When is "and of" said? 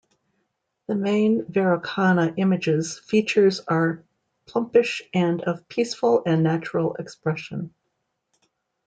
5.13-5.67